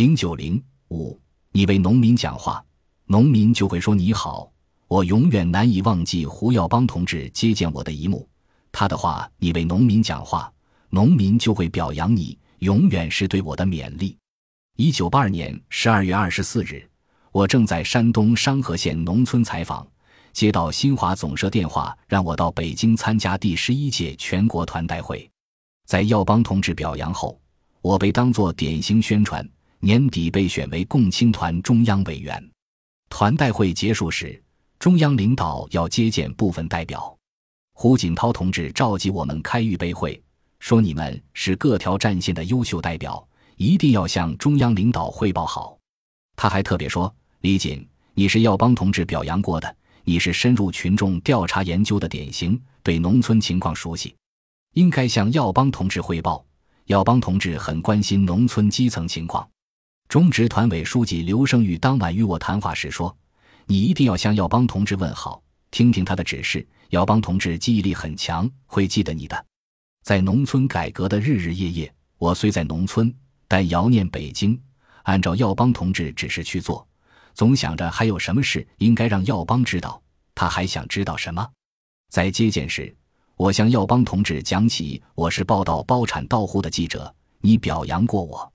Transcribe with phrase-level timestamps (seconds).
[0.00, 0.58] 零九零
[0.88, 1.20] 五，
[1.52, 2.64] 你为农民讲话，
[3.04, 4.50] 农民就会说你好。
[4.88, 8.26] 我永远难以忘记胡耀邦同志接见我的一幕。
[8.72, 10.50] 他的话，你为农民讲话，
[10.88, 14.16] 农民就会表扬你，永远是对我的勉励。
[14.78, 16.82] 一九八二年十二月二十四日，
[17.30, 19.86] 我正在山东商河县农村采访，
[20.32, 25.30] 接到新华总社电话，让我到北京参加第十一届全国团代会。
[25.84, 27.38] 在耀邦同志表扬后，
[27.82, 29.46] 我被当作典型宣传，
[29.80, 32.50] 年底被选为共青团中央委员。
[33.08, 34.40] 团代会结束时。
[34.78, 37.14] 中央领导要接见部分代表，
[37.74, 40.18] 胡锦涛同志召集我们开预备会，
[40.58, 43.22] 说：“你们是各条战线的优秀代表，
[43.56, 45.76] 一定要向中央领导汇报好。”
[46.34, 54.16] 他还特别说：“李锦，你是耀邦同志表扬过的，你是深入群众调查研究的典型，对农村情况熟悉，
[54.72, 56.42] 应该向耀邦同志汇报。
[56.86, 59.46] 耀邦同志很关心农村基层情况。”
[60.10, 63.16] 中直团委书记刘生玉当晚与我谈话时说。
[63.66, 65.40] 你一定要向耀邦同志问好，
[65.70, 66.66] 听听他的指示。
[66.88, 69.46] 耀邦同志记忆力很强，会记得你的。
[70.02, 73.14] 在农村改革的日日夜夜，我虽在农村，
[73.46, 74.60] 但遥念北京，
[75.04, 76.84] 按照耀邦同志指示去做，
[77.32, 80.02] 总想着还有什么事应该让耀邦知道。
[80.34, 81.48] 他还想知道什么？
[82.10, 82.92] 在接见时，
[83.36, 88.52] 我向耀邦同志讲起我是报道包产到户的记者，你表扬过我。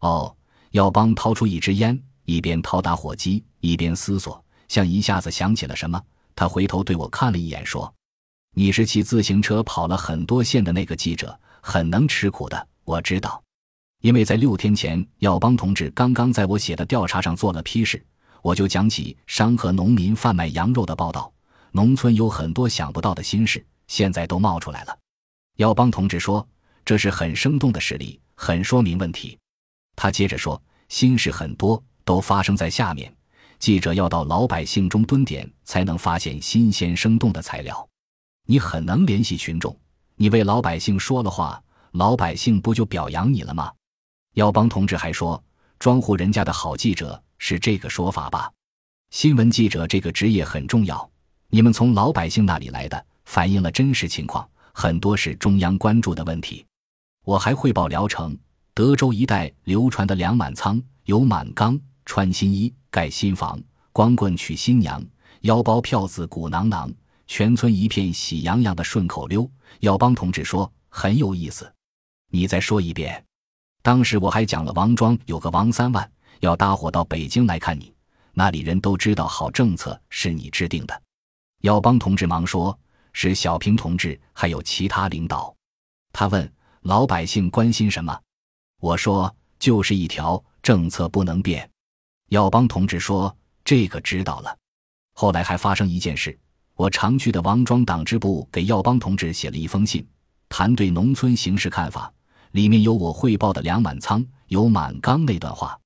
[0.00, 0.36] 哦，
[0.70, 4.42] 耀邦掏出一支烟，一边掏打火机，一边思索。
[4.68, 6.00] 像一下子想起了什么，
[6.36, 7.92] 他回头对我看了一眼，说
[8.54, 12.68] ：“你是骑自行车跑了很多县的那个记者，很能吃苦的。
[12.84, 13.42] 我知道，
[14.00, 18.00] 因为在六天前，耀邦同志刚刚在我写的调查上做了批示，
[18.40, 21.32] 我就讲起商河农民贩卖羊肉的报道。
[21.72, 24.96] 农村有很多想不到的心事，现在都冒出来了。”
[25.58, 26.46] 耀邦同志说
[26.86, 29.36] ：“这是很生动的实例，很说明问题。”
[30.02, 33.14] 他接着说：“心事很多，都发生在下面。”
[33.60, 37.86] 记者要到老百姓中蹲点，才能发现新鲜生动的材料。
[38.46, 39.78] 你很能联系群众，
[40.16, 43.70] 你为老百姓说了话，老百姓不就表扬你了吗？
[44.36, 45.44] 耀邦同志还说，
[45.78, 48.50] 庄户人家的好记者是这个说法吧？
[49.10, 51.10] 新闻记者这个职业很重要，
[51.50, 56.64] 你们从老百姓那里来的，反映了真实情况，很多是中央关注的问题。
[57.26, 58.34] 我还汇报聊城、
[58.74, 62.72] 德州一带流传的粮满仓、有满缸、穿新衣。
[62.92, 63.56] 盖新房，
[63.92, 65.00] 光棍娶新娘，
[65.42, 66.92] 腰包票子鼓囊囊，
[67.28, 69.48] 全村一片喜洋洋的顺口溜。
[69.78, 71.72] 耀邦同志说很有意思，
[72.30, 72.48] 你？
[72.48, 73.24] 再说一遍。
[73.80, 76.10] 当时我还讲了王庄有个王三万
[76.40, 77.94] 要搭伙到北京来看你，
[78.32, 80.50] 那里人都知道好政策是你？
[80.50, 81.02] 制定的。
[81.60, 82.76] 耀邦同志忙说，
[83.12, 85.54] 是小平同志还有其他领导。
[86.12, 86.52] 他问
[86.82, 88.20] 老百姓关心什么，
[88.80, 91.70] 我说就是一条政策不能变。
[92.30, 94.56] 耀邦同志说：“这个知道了。”
[95.14, 96.36] 后来还发生一件事，
[96.74, 100.06] 我常去的王庄党支部给耀邦同志写了一封信，
[100.48, 102.10] 谈对农村形势看法，
[102.52, 105.78] 里面有我汇报的梁满仓、有满缸那段话。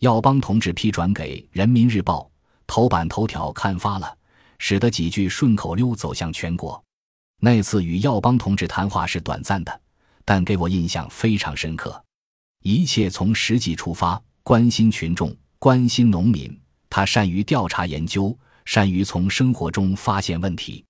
[0.00, 2.20] 耀邦同志批转给《人民日报》，
[2.66, 4.14] 头版头条刊发了，
[4.58, 6.82] 使得几句顺口溜走向全国。
[7.40, 9.80] 那次与耀邦同志谈话是短暂的，
[10.24, 12.02] 但给我印象非常深刻。
[12.66, 15.32] 一切从实际出发，关心群众。
[15.60, 16.60] 关心农民，
[16.90, 20.84] 他善于调查研究，善于从生活中发现问题。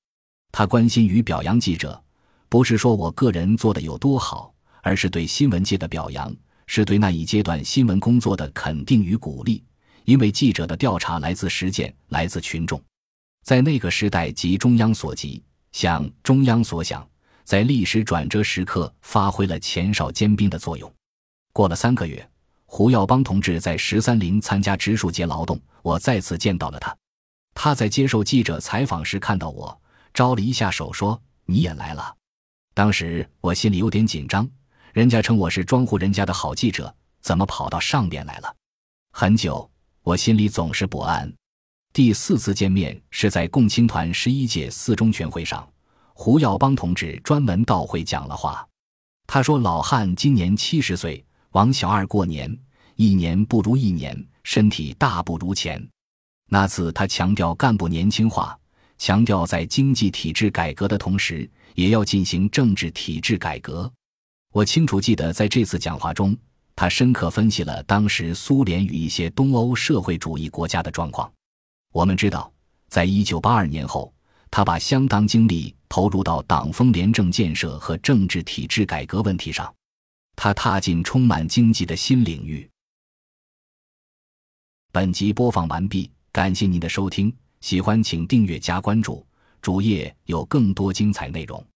[0.52, 2.02] 他关心与表扬记者，
[2.48, 6.34] 不是说我个人做的有多好，而是对新闻界的表扬，
[6.66, 9.62] 是对那一阶段新闻工作的肯定与鼓励。
[10.06, 12.82] 因为记者的调查来自实践，来自群众，
[13.44, 17.06] 在那个时代急中央所急，想中央所想，
[17.44, 20.90] 在历史转折时刻发挥了前哨尖兵的作用。
[21.56, 22.28] 过了三个月。
[22.66, 26.94] 胡耀邦同志在十三陵参加植树节劳动，我再次见到了他。
[27.54, 29.80] 他在接受记者采访时看到我，
[30.12, 32.14] 招了一下手，说：“你也来了。”
[32.74, 34.46] 当时我心里有点紧张，
[34.92, 38.54] 人家称我是庄户人家的好记者，怎么跑到上边来了？
[39.12, 39.70] 很久，
[40.02, 41.32] 我心里总是不安。
[41.94, 45.66] 第四次见面是在共青团十一届四中全会上，
[46.12, 48.68] 胡耀邦同志专门到会讲了话。
[49.26, 51.24] 他说：“老汉今年七十岁。”
[51.56, 52.54] 王小二过年，
[52.96, 54.14] 一年不如一年，
[54.44, 55.82] 身体大不如前。
[56.50, 58.54] 那次他强调干部年轻化，
[58.98, 63.90] 强调在经济体制改革的同时，也要进行政治体制改革。
[64.52, 66.36] 我清楚记得，在这次讲话中，
[66.74, 71.32] 他深刻分析了当时苏联与一些东欧社会主义国家的状况。
[71.94, 72.52] 我们知道，
[72.90, 74.12] 在一九八二年后，
[74.50, 79.74] 他把相当精力投入到党风廉政建设和政治体制改革问题上。
[80.36, 82.68] 他踏进充满荆棘的新领域。
[84.92, 89.26] 本集播放完毕感谢您的收听喜欢请订阅加关注
[89.60, 91.66] 主页有更多精彩内容。